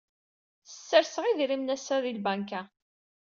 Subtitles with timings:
[0.67, 2.61] Serseɣ idrimen assa di lbanka.